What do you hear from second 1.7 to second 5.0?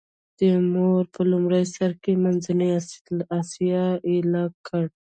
سر کې منځنۍ اسیا ایل کړه.